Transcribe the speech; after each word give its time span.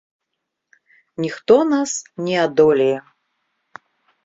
Ніхто 1.25 1.59
нас 1.73 1.91
не 2.29 2.35
адолее! 2.47 2.99